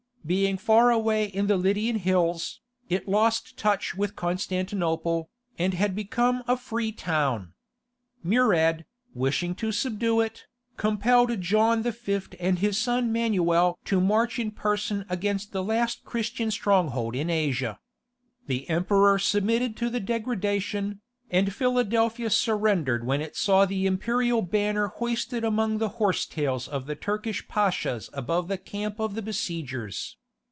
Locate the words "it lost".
2.89-3.57